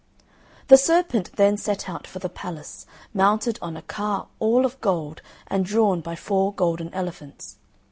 The 0.69 0.77
serpent 0.77 1.29
then 1.35 1.57
set 1.57 1.87
out 1.87 2.07
for 2.07 2.17
the 2.17 2.27
palace, 2.27 2.87
mounted 3.13 3.59
on 3.61 3.77
a 3.77 3.83
car 3.83 4.29
all 4.39 4.65
of 4.65 4.81
gold 4.81 5.21
and 5.45 5.63
drawn 5.63 6.01
by 6.01 6.15
four 6.15 6.55
golden 6.55 6.91
elephants. 6.91 7.57